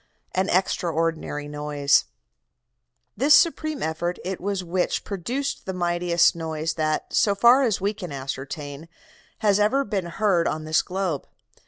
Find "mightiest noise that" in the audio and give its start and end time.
5.75-7.13